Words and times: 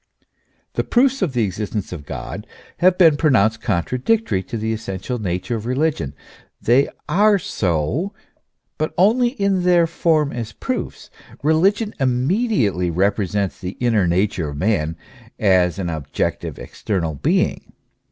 The 0.73 0.83
proofs 0.83 1.21
of 1.21 1.33
the 1.33 1.43
existence 1.43 1.93
of 1.93 2.07
God 2.07 2.47
have 2.77 2.97
been 2.97 3.17
pronounced 3.17 3.61
contradictory 3.61 4.41
to 4.41 4.57
the 4.57 4.73
essential 4.73 5.19
nature 5.19 5.55
of 5.55 5.67
religion. 5.67 6.15
They 6.59 6.89
are 7.07 7.37
so; 7.37 8.11
but 8.79 8.95
only 8.97 9.27
in 9.33 9.61
their 9.61 9.85
form 9.85 10.33
as 10.33 10.53
proofs. 10.53 11.11
Religion 11.43 11.93
immediately 11.99 12.89
repre 12.89 13.29
sents 13.29 13.59
the 13.59 13.77
inner 13.79 14.07
nature 14.07 14.49
of 14.49 14.57
man 14.57 14.97
as 15.37 15.77
an 15.77 15.87
objective, 15.91 16.57
external 16.57 17.13
being. 17.13 17.71